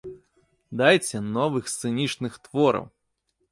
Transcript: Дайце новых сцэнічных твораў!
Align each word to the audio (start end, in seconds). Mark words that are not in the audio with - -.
Дайце 0.81 1.21
новых 1.37 1.69
сцэнічных 1.73 2.33
твораў! 2.49 2.85